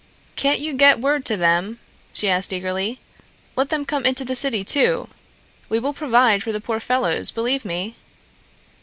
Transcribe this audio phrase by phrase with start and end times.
[0.35, 1.77] "Can't you get word to them?"
[2.11, 2.99] she asked eagerly.
[3.55, 5.09] "Let them come into the city, too.
[5.69, 7.95] We will provide for the poor fellows, believe me."